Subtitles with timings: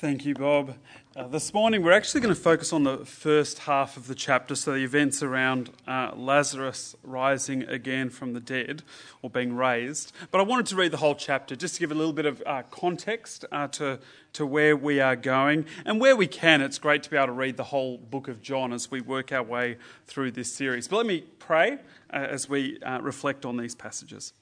[0.00, 0.76] Thank you, Bob.
[1.14, 4.54] Uh, this morning we're actually going to focus on the first half of the chapter,
[4.54, 8.82] so the events around uh, Lazarus rising again from the dead
[9.20, 10.12] or being raised.
[10.30, 12.42] But I wanted to read the whole chapter just to give a little bit of
[12.46, 13.98] uh, context uh, to,
[14.32, 15.66] to where we are going.
[15.84, 18.40] And where we can, it's great to be able to read the whole book of
[18.40, 19.76] John as we work our way
[20.06, 20.88] through this series.
[20.88, 21.74] But let me pray
[22.10, 24.32] uh, as we uh, reflect on these passages.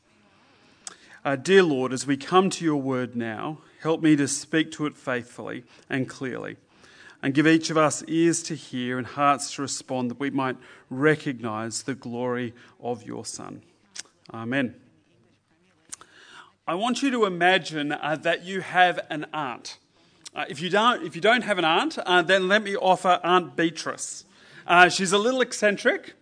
[1.43, 4.97] dear Lord, as we come to your word now, Help me to speak to it
[4.97, 6.57] faithfully and clearly.
[7.23, 10.57] And give each of us ears to hear and hearts to respond that we might
[10.89, 13.63] recognize the glory of your Son.
[14.33, 14.75] Amen.
[16.67, 19.79] I want you to imagine uh, that you have an aunt.
[20.35, 23.19] Uh, if, you don't, if you don't have an aunt, uh, then let me offer
[23.25, 24.25] Aunt Beatrice.
[24.67, 26.13] Uh, she's a little eccentric,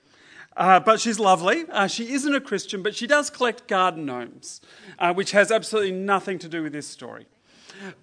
[0.57, 1.65] uh, but she's lovely.
[1.71, 4.61] Uh, she isn't a Christian, but she does collect garden gnomes,
[5.15, 7.27] which has absolutely nothing to do with this story.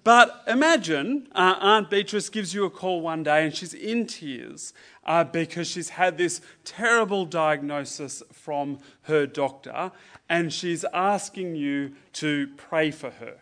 [0.02, 4.72] But imagine uh, Aunt Beatrice gives you a call one day and she's in tears
[5.04, 9.92] uh, because she's had this terrible diagnosis from her doctor
[10.28, 13.36] and she's asking you to pray for her.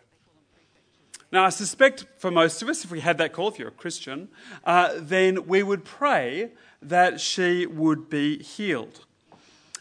[1.31, 3.71] Now, I suspect for most of us, if we had that call, if you're a
[3.71, 4.29] Christian,
[4.65, 9.05] uh, then we would pray that she would be healed.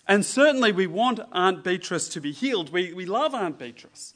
[0.08, 2.72] And certainly we want Aunt Beatrice to be healed.
[2.72, 4.14] We, we love Aunt Beatrice.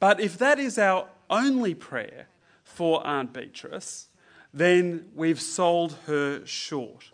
[0.00, 2.28] But if that is our only prayer
[2.62, 4.08] for Aunt Beatrice,
[4.52, 7.10] then we've sold her short.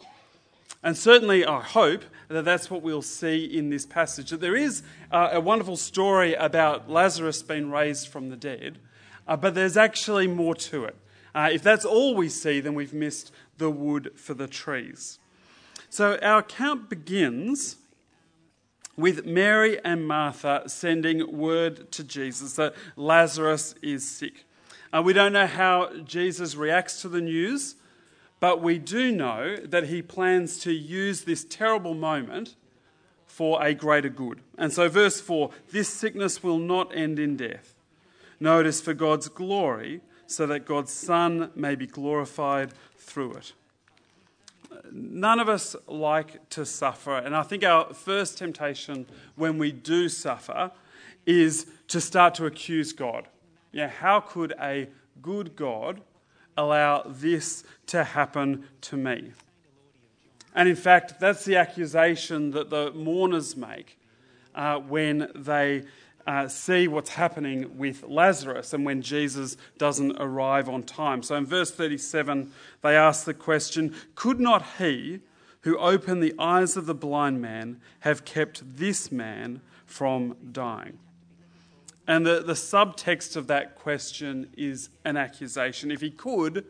[0.83, 4.31] And certainly, I hope that that's what we'll see in this passage.
[4.31, 8.79] That there is uh, a wonderful story about Lazarus being raised from the dead,
[9.29, 10.97] uh, but there's actually more to it.
[11.35, 15.19] Uh, if that's all we see, then we've missed the wood for the trees.
[15.91, 17.77] So our account begins
[18.97, 24.45] with Mary and Martha sending word to Jesus that Lazarus is sick.
[24.93, 27.77] Uh, we don't know how Jesus reacts to the news,
[28.41, 32.57] but we do know that he plans to use this terrible moment
[33.27, 34.41] for a greater good.
[34.59, 37.75] And so, verse 4 this sickness will not end in death.
[38.41, 43.53] No, it is for God's glory, so that God's Son may be glorified through it
[44.91, 47.17] none of us like to suffer.
[47.17, 50.71] And I think our first temptation when we do suffer
[51.27, 53.29] is to start to accuse God.
[53.73, 54.89] Yeah, how could a
[55.23, 56.01] good God
[56.57, 59.33] allow this to happen to me?
[60.55, 63.99] And in fact, that's the accusation that the mourners make
[64.55, 65.85] uh, when they
[66.27, 71.23] uh, see what's happening with Lazarus and when Jesus doesn't arrive on time.
[71.23, 75.21] So in verse 37, they ask the question Could not he
[75.63, 80.99] who opened the eyes of the blind man have kept this man from dying?
[82.07, 85.91] And the, the subtext of that question is an accusation.
[85.91, 86.67] If he could,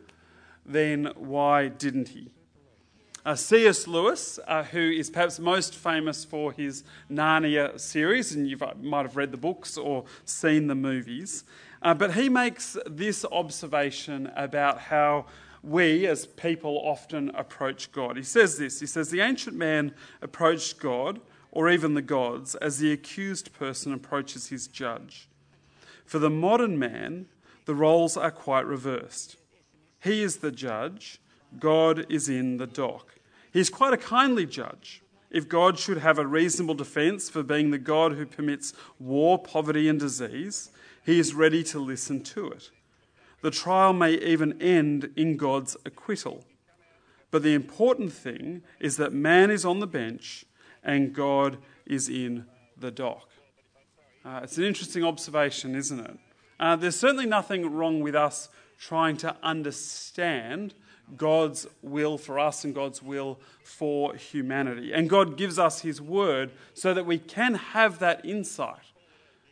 [0.65, 2.31] then why didn't he?
[3.23, 3.87] Uh, C.S.
[3.87, 9.15] Lewis, uh, who is perhaps most famous for his Narnia series, and you might have
[9.15, 11.43] read the books or seen the movies,
[11.83, 15.27] uh, but he makes this observation about how
[15.61, 18.17] we as people often approach God.
[18.17, 19.93] He says this He says, The ancient man
[20.23, 21.21] approached God,
[21.51, 25.29] or even the gods, as the accused person approaches his judge.
[26.05, 27.27] For the modern man,
[27.65, 29.37] the roles are quite reversed.
[29.99, 31.20] He is the judge,
[31.59, 33.15] God is in the dock.
[33.51, 35.01] He's quite a kindly judge.
[35.29, 39.87] If God should have a reasonable defense for being the God who permits war, poverty,
[39.87, 40.71] and disease,
[41.05, 42.69] he is ready to listen to it.
[43.41, 46.43] The trial may even end in God's acquittal.
[47.31, 50.45] But the important thing is that man is on the bench
[50.83, 52.45] and God is in
[52.77, 53.29] the dock.
[54.23, 56.17] Uh, it's an interesting observation, isn't it?
[56.59, 60.73] Uh, there's certainly nothing wrong with us trying to understand
[61.17, 64.93] God's will for us and God's will for humanity.
[64.93, 68.77] And God gives us His word so that we can have that insight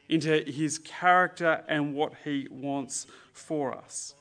[0.08, 4.16] into His character and what He wants for us.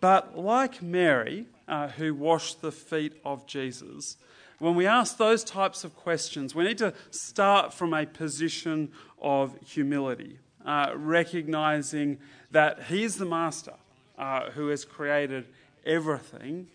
[0.00, 4.16] But like Mary, uh, who washed the feet of Jesus,
[4.58, 8.90] when we ask those types of questions, we need to start from a position
[9.20, 12.18] of humility, uh, recognizing
[12.50, 13.74] that He is the Master
[14.18, 15.46] uh, who has created
[15.86, 16.68] everything,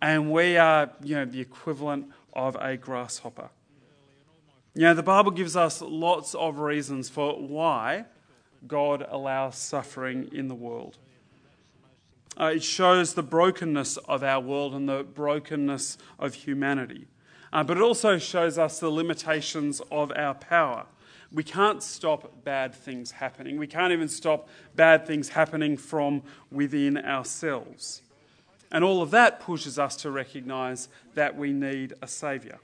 [0.00, 3.50] and we are, you know, the equivalent of a grasshopper.
[4.74, 8.04] You know, the Bible gives us lots of reasons for why
[8.66, 10.98] God allows suffering in the world.
[12.40, 17.08] Uh, it shows the brokenness of our world and the brokenness of humanity.
[17.52, 20.86] Uh, but it also shows us the limitations of our power.
[21.30, 23.58] we can't stop bad things happening.
[23.58, 28.02] We can't even stop bad things happening from within ourselves.
[28.70, 32.58] And all of that pushes us to recognize that we need a Saviour.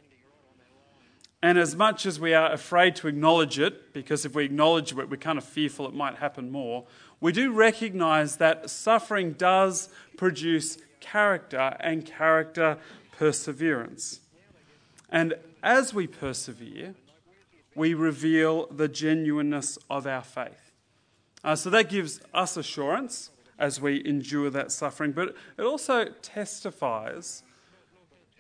[1.43, 5.11] And as much as we are afraid to acknowledge it, because if we acknowledge it,
[5.11, 6.85] we're kind of fearful it might happen more,
[7.21, 12.79] we do recognize that suffering does produce character and character
[13.13, 14.21] perseverance.
[15.11, 16.95] And as we persevere,
[17.75, 20.73] we reveal the genuineness of our faith.
[21.43, 27.43] Uh, so that gives us assurance as we endure that suffering, but it also testifies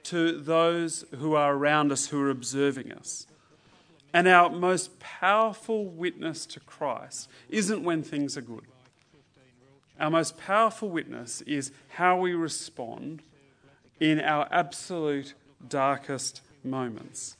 [0.04, 3.26] to those who are around us, who are observing us.
[4.12, 8.64] And our most powerful witness to Christ isn't when things are good.
[9.98, 13.22] Our most powerful witness is how we respond
[14.00, 15.34] in our absolute
[15.66, 17.36] darkest moments.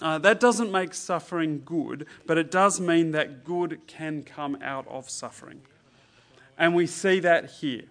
[0.00, 4.86] Uh, that doesn't make suffering good, but it does mean that good can come out
[4.88, 5.60] of suffering.
[6.58, 7.84] And we see that here.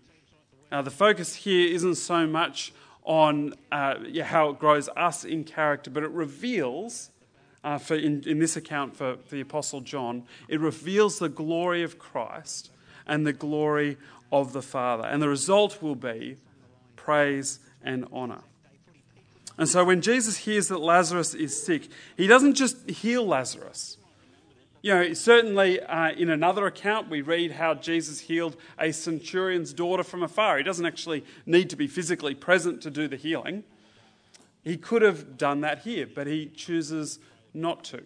[0.72, 2.74] Now, the focus here isn't so much
[3.04, 7.10] on uh, how it grows us in character, but it reveals,
[7.64, 11.98] uh, for in, in this account for, the Apostle John, it reveals the glory of
[11.98, 12.70] Christ
[13.06, 13.98] and the glory
[14.30, 15.06] of the Father.
[15.06, 16.38] And the result will be
[16.98, 18.42] praise and honour.
[19.58, 21.88] And so when Jesus hears that Lazarus is sick,
[22.18, 23.98] he doesn't just heal Lazarus.
[24.82, 30.04] You know, certainly uh, in another account, we read how Jesus healed a centurion's daughter
[30.04, 30.58] from afar.
[30.58, 33.64] He doesn't actually need to be physically present to do the healing.
[34.64, 37.20] He could have done that here, but he chooses
[37.54, 38.04] not to.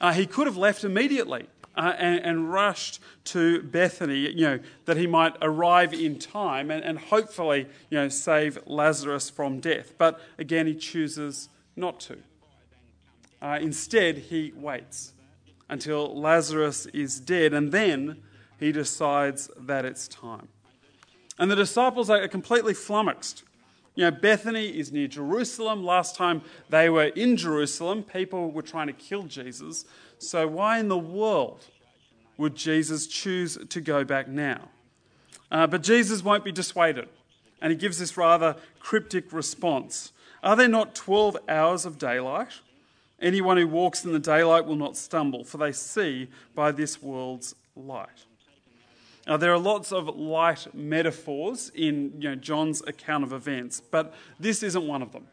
[0.00, 4.96] Uh, he could have left immediately uh, and, and, rushed to Bethany, you know, that
[4.96, 9.94] he might arrive in time and, and hopefully, you know, save Lazarus from death.
[9.96, 12.18] But again, he chooses not to.
[13.40, 15.12] Uh, instead, he waits
[15.72, 18.18] until Lazarus is dead, and then
[18.60, 20.48] he decides that it's time.
[21.38, 23.42] And the disciples are completely flummoxed.
[23.94, 25.82] You know, Bethany is near Jerusalem.
[25.82, 29.86] Last time they were in Jerusalem, people were trying to kill Jesus.
[30.18, 31.64] So, why in the world
[32.36, 34.68] would Jesus choose to go back now?
[35.50, 37.08] Uh, but Jesus won't be dissuaded,
[37.62, 42.60] and he gives this rather cryptic response Are there not 12 hours of daylight?
[43.22, 47.54] Anyone who walks in the daylight will not stumble, for they see by this world's
[47.76, 48.26] light.
[49.28, 54.12] Now, there are lots of light metaphors in you know, John's account of events, but
[54.40, 55.28] this isn't one of them.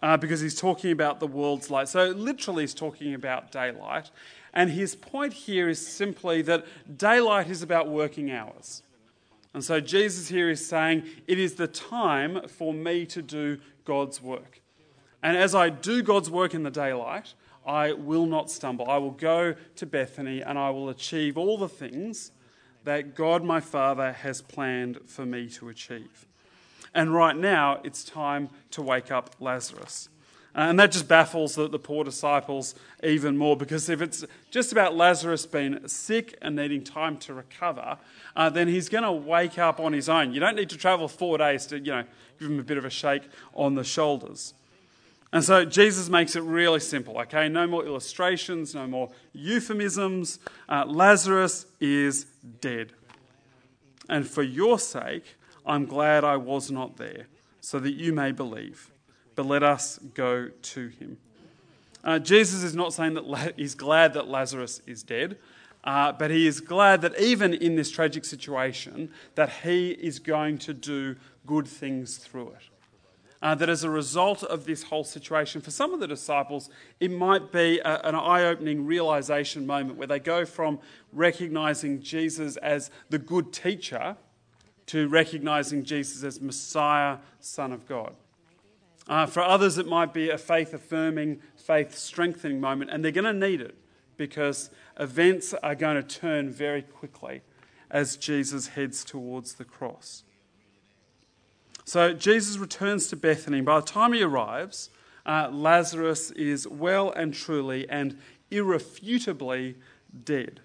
[0.00, 1.88] Uh, because he's talking about the world's light.
[1.88, 4.12] So, literally, he's talking about daylight.
[4.54, 6.64] And his point here is simply that
[6.96, 8.84] daylight is about working hours.
[9.54, 14.22] And so, Jesus here is saying, It is the time for me to do God's
[14.22, 14.60] work.
[15.22, 17.34] And as I do God's work in the daylight,
[17.66, 18.88] I will not stumble.
[18.88, 22.32] I will go to Bethany and I will achieve all the things
[22.84, 26.26] that God my Father has planned for me to achieve.
[26.94, 30.08] And right now, it's time to wake up Lazarus.
[30.54, 32.74] And that just baffles the, the, poor disciples
[33.04, 37.98] even more because if it's just about Lazarus being sick and needing time to recover,
[38.34, 40.32] uh, then he's going to wake up on his own.
[40.32, 42.04] You don't need to travel four days to, you know,
[42.40, 43.24] give him a bit of a shake
[43.54, 44.54] on the shoulders.
[45.32, 47.48] And so Jesus makes it really simple, okay?
[47.48, 50.38] No more illustrations, no more euphemisms.
[50.68, 52.24] Uh, Lazarus is
[52.60, 52.92] dead.
[54.08, 57.26] And for your sake, I'm glad I was not there,
[57.60, 58.90] so that you may believe.
[59.34, 61.18] But let us go to him.
[62.02, 65.36] Uh, Jesus is not saying that La- he's glad that Lazarus is dead,
[65.84, 70.56] uh, but he is glad that even in this tragic situation, that he is going
[70.58, 72.77] to do good things through it
[73.40, 76.68] uh, that as a result of this whole situation, for some of the disciples,
[76.98, 80.78] it might be a, an eye opening realization moment where they go from
[81.12, 84.16] recognizing Jesus as the good teacher
[84.86, 88.14] to recognizing Jesus as Messiah, Son of God.
[89.06, 93.24] Uh, for others, it might be a faith affirming, faith strengthening moment, and they're going
[93.24, 93.76] to need it
[94.16, 97.40] because events are going to turn very quickly
[97.90, 100.24] as Jesus heads towards the cross.
[101.88, 103.62] So Jesus returns to Bethany.
[103.62, 104.90] By the time he arrives,
[105.24, 108.18] uh, Lazarus is well and truly and
[108.50, 109.74] irrefutably
[110.24, 110.60] dead.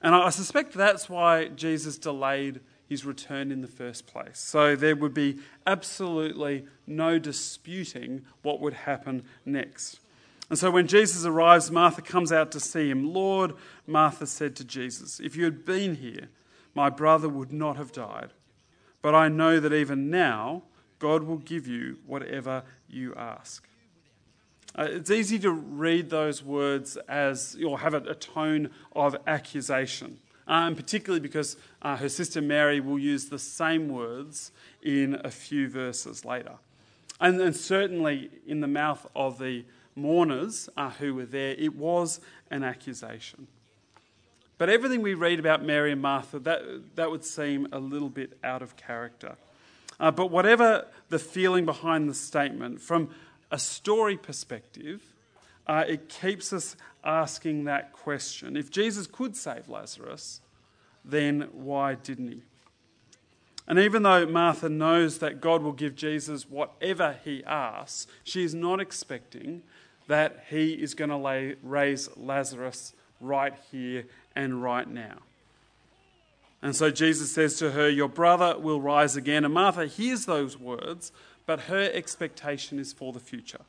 [0.00, 4.40] And I suspect that's why Jesus delayed his return in the first place.
[4.40, 10.00] So there would be absolutely no disputing what would happen next.
[10.48, 13.12] And so when Jesus arrives, Martha comes out to see him.
[13.12, 13.52] Lord,
[13.86, 16.30] Martha said to Jesus, if you had been here,
[16.74, 18.30] my brother would not have died.
[19.02, 20.64] But I know that even now,
[20.98, 23.66] God will give you whatever you ask.
[24.78, 30.66] Uh, it's easy to read those words as, or have a, tone of accusation, uh,
[30.66, 34.52] and particularly because uh, her sister Mary will use the same words
[34.82, 36.54] in a few verses later.
[37.20, 39.64] And, and certainly in the mouth of the
[39.96, 43.48] mourners uh, who were there, it was an accusation.
[44.58, 48.36] But everything we read about Mary and Martha, that, that would seem a little bit
[48.42, 49.36] out of character.
[50.00, 53.10] Uh, but whatever the feeling behind the statement, from
[53.50, 55.00] a story perspective,
[55.66, 58.56] uh, it keeps us asking that question.
[58.56, 60.40] If Jesus could save Lazarus,
[61.04, 62.42] then why didn't he?
[63.66, 68.54] And even though Martha knows that God will give Jesus whatever he asks, she is
[68.54, 69.62] not expecting
[70.06, 74.06] that he is going to raise Lazarus right here
[74.38, 75.18] and right now.
[76.62, 79.44] And so Jesus says to her, Your brother will rise again.
[79.44, 81.12] And Martha hears those words,
[81.44, 83.60] but her expectation is for the future.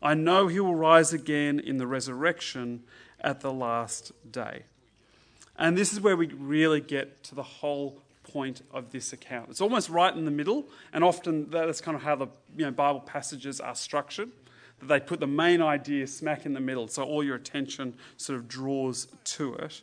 [0.00, 2.84] I know he will rise again in the resurrection
[3.20, 4.62] at the last day.
[5.58, 9.50] And this is where we really get to the whole point of this account.
[9.50, 12.70] It's almost right in the middle, and often that's kind of how the you know,
[12.70, 14.30] Bible passages are structured.
[14.80, 18.38] That they put the main idea smack in the middle, so all your attention sort
[18.38, 19.80] of draws to it.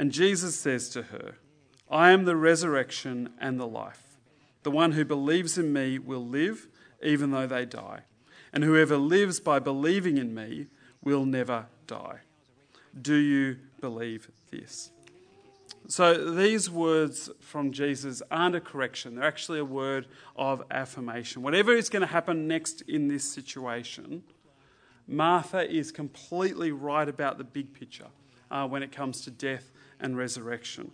[0.00, 1.34] And Jesus says to her,
[1.90, 4.16] I am the resurrection and the life.
[4.62, 6.68] The one who believes in me will live
[7.02, 8.04] even though they die.
[8.50, 10.68] And whoever lives by believing in me
[11.02, 12.20] will never die.
[12.98, 14.90] Do you believe this?
[15.86, 21.42] So, these words from Jesus aren't a correction, they're actually a word of affirmation.
[21.42, 24.22] Whatever is going to happen next in this situation,
[25.06, 28.08] Martha is completely right about the big picture
[28.50, 30.92] uh, when it comes to death and resurrection.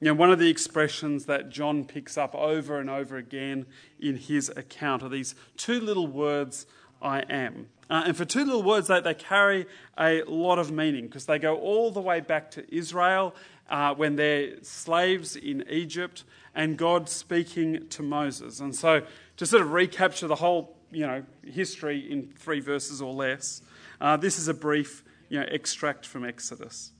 [0.00, 3.66] You know, one of the expressions that John picks up over and over again
[4.00, 6.66] in his account are these two little words,
[7.00, 7.68] I am.
[7.88, 11.38] Uh, and for two little words, they, they carry a lot of meaning because they
[11.38, 13.34] go all the way back to Israel
[13.70, 16.24] uh, when they're slaves in Egypt
[16.54, 18.60] and God speaking to Moses.
[18.60, 19.02] And so,
[19.36, 23.62] to sort of recapture the whole you know, history in three verses or less,
[24.00, 26.92] uh, this is a brief you know, extract from Exodus.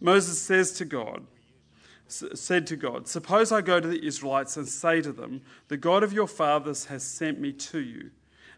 [0.00, 1.24] Moses says to God,
[2.08, 6.02] said to God, Suppose I go to the Israelites and say to them, The God
[6.02, 8.10] of your fathers has sent me to you.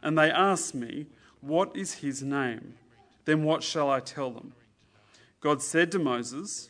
[0.03, 1.07] And they ask me,
[1.41, 2.75] What is his name?
[3.25, 4.53] Then what shall I tell them?
[5.41, 6.69] God said to Moses,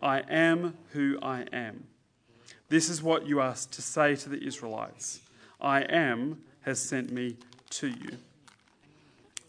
[0.00, 1.84] I am who I am.
[2.68, 5.20] This is what you are to say to the Israelites
[5.60, 7.36] I am has sent me
[7.70, 8.18] to you.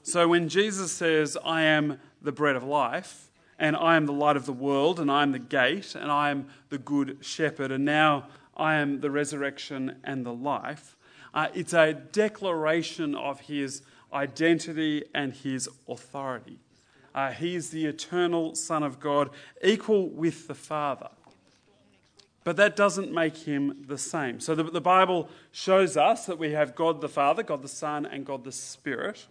[0.04, 4.36] So when Jesus says, I am the bread of life, and I am the light
[4.36, 7.86] of the world, and I am the gate, and I am the good shepherd, and
[7.86, 10.96] now I am the resurrection and the life.
[11.34, 13.82] Uh, it's a declaration of his
[14.14, 16.60] identity and his authority.
[17.14, 19.30] Uh, he is the eternal Son of God,
[19.64, 21.10] equal with the Father.
[22.44, 24.40] But that doesn't make him the same.
[24.40, 28.06] So the, the Bible shows us that we have God the Father, God the Son,
[28.06, 29.26] and God the Spirit,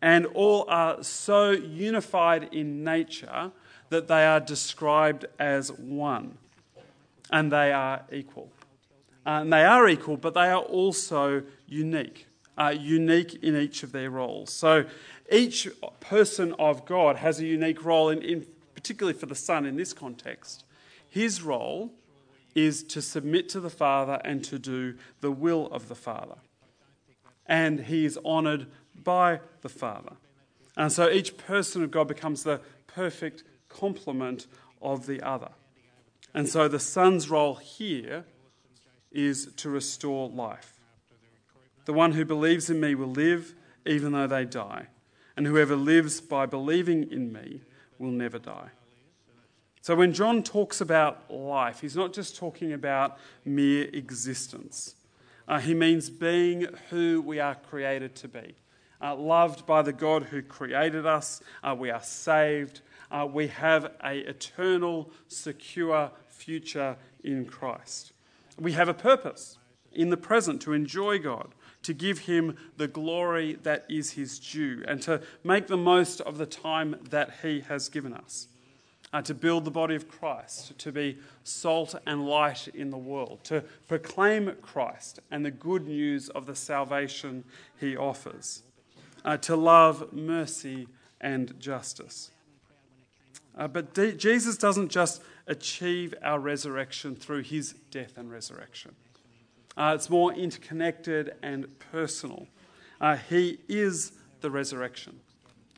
[0.00, 3.50] and all are so unified in nature
[3.92, 6.38] that they are described as one
[7.30, 8.50] and they are equal.
[9.26, 13.92] Uh, and they are equal, but they are also unique, uh, unique in each of
[13.92, 14.50] their roles.
[14.50, 14.86] So
[15.30, 15.68] each
[16.00, 19.92] person of God has a unique role, in, in, particularly for the Son in this
[19.92, 20.64] context.
[21.08, 21.92] His role
[22.54, 26.36] is to submit to the Father and to do the will of the Father.
[27.46, 28.66] And he is honoured
[29.04, 30.16] by the Father.
[30.76, 33.44] And so each person of God becomes the perfect
[33.78, 34.46] complement
[34.80, 35.50] of the other.
[36.34, 38.24] And so the Son's role here
[39.10, 40.78] is to restore life.
[41.84, 44.86] The one who believes in me will live even though they die,
[45.36, 47.62] and whoever lives by believing in me
[47.98, 48.70] will never die.
[49.80, 54.94] So when John talks about life, he's not just talking about mere existence.
[55.48, 58.54] Uh, he means being who we are created to be.
[59.00, 62.80] Uh, loved by the God who created us, uh, we are saved,
[63.12, 68.12] uh, we have a eternal, secure future in Christ.
[68.58, 69.58] We have a purpose
[69.92, 74.82] in the present to enjoy God, to give Him the glory that is His due,
[74.88, 78.48] and to make the most of the time that He has given us.
[79.14, 83.40] Uh, to build the body of Christ, to be salt and light in the world,
[83.44, 87.44] to proclaim Christ and the good news of the salvation
[87.78, 88.62] he offers,
[89.22, 90.88] uh, to love mercy
[91.20, 92.30] and justice.
[93.56, 98.94] Uh, but Jesus doesn't just achieve our resurrection through his death and resurrection,
[99.76, 102.46] uh, it's more interconnected and personal.
[103.00, 105.20] Uh, he is the resurrection.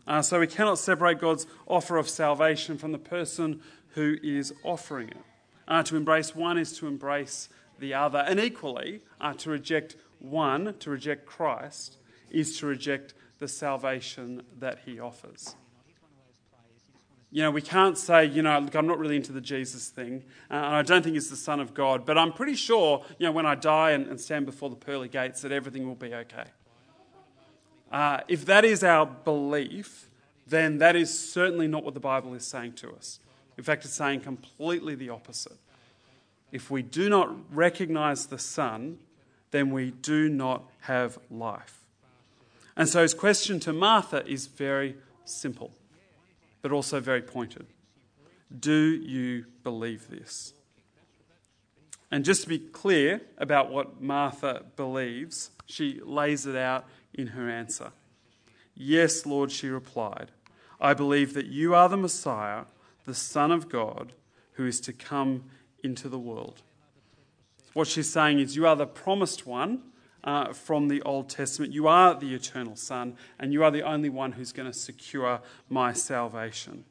[0.07, 5.09] Uh, so we cannot separate God's offer of salvation from the person who is offering
[5.09, 5.17] it.
[5.67, 8.19] Uh, to embrace one is to embrace the other.
[8.19, 11.97] And equally, uh, to reject one, to reject Christ,
[12.31, 15.55] is to reject the salvation that he offers.
[17.35, 20.23] You know, we can't say, you know, look, I'm not really into the Jesus thing,
[20.53, 23.27] uh, and I don't think he's the Son of God, but I'm pretty sure, you
[23.27, 26.15] know, when I die and, and stand before the pearly gates, that everything will be
[26.15, 26.45] okay.
[27.91, 30.09] Uh, if that is our belief,
[30.47, 33.19] then that is certainly not what the Bible is saying to us.
[33.59, 35.59] In fact, it's saying completely the opposite.
[36.53, 39.01] If we do not recognize the Son,
[39.51, 41.81] then we do not have life.
[42.77, 45.73] And so his question to Martha is very simple
[46.65, 47.67] but also very pointed.
[48.59, 50.55] Do you believe this?
[52.11, 57.51] And just to be clear about what Martha believes, she lays it out in her
[57.51, 57.93] answer.
[58.75, 60.31] Yes, Lord, she replied.
[60.81, 62.65] I believe that you are the Messiah,
[63.05, 64.15] the Son of God,
[64.53, 65.45] who is to come
[65.83, 66.63] into the world.
[67.75, 69.83] What she's saying is, You are the promised one
[70.25, 71.73] uh, from the Old Testament.
[71.73, 75.41] You are the eternal Son, and you are the only one who's going to secure
[75.69, 76.85] my salvation.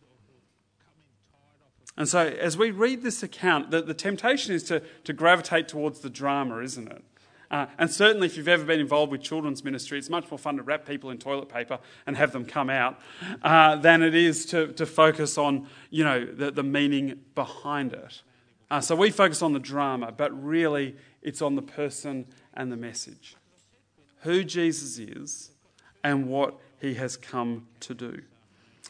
[1.97, 5.99] And so, as we read this account, the, the temptation is to, to gravitate towards
[5.99, 7.03] the drama, isn't it?
[7.51, 10.57] Uh, and certainly, if you've ever been involved with children's ministry, it's much more fun
[10.57, 12.99] to wrap people in toilet paper and have them come out
[13.43, 18.23] uh, than it is to, to focus on, you know, the, the meaning behind it.
[18.71, 22.77] Uh, so we focus on the drama, but really it's on the person and the
[22.77, 23.35] message
[24.21, 25.51] who Jesus is
[26.03, 28.21] and what he has come to do.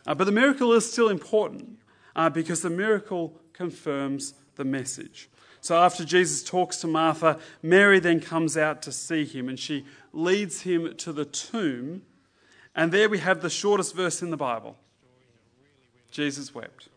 [0.05, 1.79] Uh, but the miracle is still important
[2.15, 5.29] uh, because the miracle confirms the message.
[5.61, 9.85] So after Jesus talks to Martha, Mary then comes out to see him and she
[10.11, 12.03] leads him to the tomb.
[12.75, 14.77] And there we have the shortest verse in the Bible
[16.11, 16.89] Jesus wept.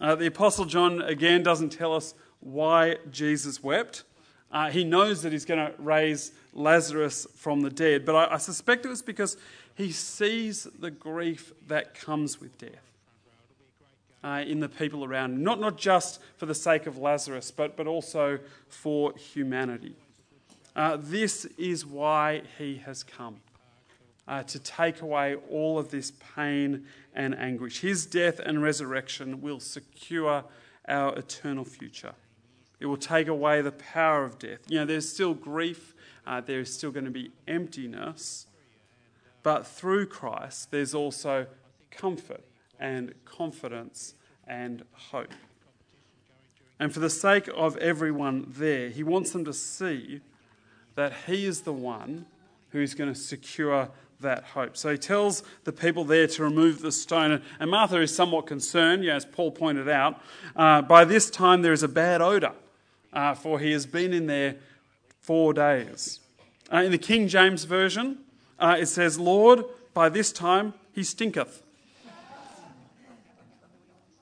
[0.00, 4.02] Uh, the Apostle John again doesn't tell us why Jesus wept.
[4.50, 8.36] Uh, he knows that he's going to raise Lazarus from the dead, but I, I
[8.38, 9.36] suspect it was because
[9.74, 12.82] he sees the grief that comes with death.
[14.24, 15.44] Uh, in the people around him.
[15.44, 19.94] Not, not just for the sake of Lazarus, but, but also for humanity.
[20.74, 23.36] Uh, this is why he has come
[24.26, 27.80] uh, to take away all of this pain and anguish.
[27.80, 30.44] His death and resurrection will secure
[30.88, 32.14] our eternal future.
[32.78, 34.60] It will take away the power of death.
[34.68, 35.94] You know, there's still grief,
[36.26, 38.46] uh, there is still going to be emptiness,
[39.42, 41.46] but through Christ, there's also
[41.90, 42.44] comfort
[42.78, 44.14] and confidence
[44.46, 45.32] and hope.
[46.78, 50.20] And for the sake of everyone there, he wants them to see
[50.94, 52.26] that he is the one
[52.70, 53.88] who is going to secure
[54.20, 54.76] that hope.
[54.76, 57.42] So he tells the people there to remove the stone.
[57.60, 60.20] And Martha is somewhat concerned, yeah, as Paul pointed out.
[60.54, 62.52] Uh, by this time, there is a bad odour
[63.16, 64.56] uh, for he has been in there
[65.20, 66.20] four days.
[66.70, 68.18] Uh, in the King James Version,
[68.58, 71.62] uh, it says, Lord, by this time he stinketh.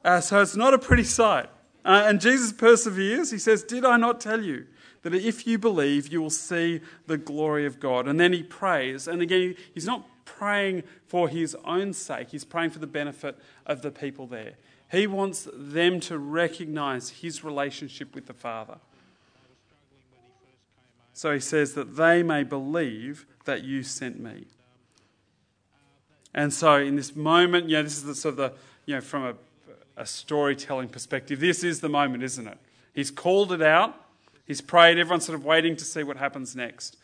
[0.04, 1.46] Uh, so it's not a pretty sight.
[1.84, 3.30] Uh, and Jesus perseveres.
[3.30, 4.66] He says, Did I not tell you
[5.02, 8.06] that if you believe, you will see the glory of God?
[8.06, 9.08] And then he prays.
[9.08, 13.82] And again, he's not praying for his own sake, he's praying for the benefit of
[13.82, 14.54] the people there.
[14.90, 18.78] He wants them to recognize his relationship with the Father.
[21.12, 24.46] So he says that they may believe that you sent me.
[26.34, 28.52] And so in this moment, you know, this is the sort of the,
[28.86, 29.34] you know, from a,
[29.96, 32.58] a storytelling perspective, this is the moment, isn't it?
[32.92, 33.94] He's called it out.
[34.46, 34.98] He's prayed.
[34.98, 36.96] Everyone's sort of waiting to see what happens next.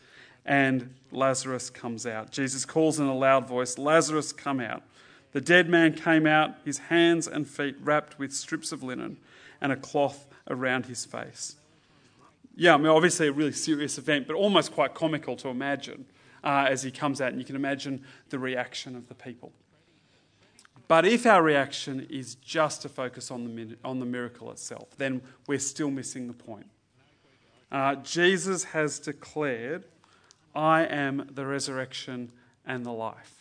[0.45, 2.31] And Lazarus comes out.
[2.31, 4.83] Jesus calls in a loud voice, Lazarus, come out.
[5.31, 9.17] The dead man came out, his hands and feet wrapped with strips of linen
[9.61, 11.55] and a cloth around his face.
[12.55, 16.05] Yeah, I mean, obviously a really serious event, but almost quite comical to imagine
[16.43, 19.53] uh, as he comes out, and you can imagine the reaction of the people.
[20.87, 25.21] But if our reaction is just to focus on the, on the miracle itself, then
[25.47, 26.67] we're still missing the point.
[27.71, 29.85] Uh, Jesus has declared,
[30.53, 32.33] I am the resurrection
[32.65, 33.40] and the life.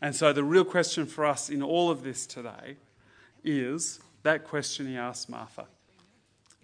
[0.00, 2.76] And so the real question for us in all of this today
[3.44, 5.66] is that question he asked Martha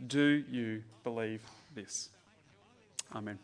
[0.07, 1.42] Do you believe
[1.75, 2.11] this?
[3.14, 3.38] Amen.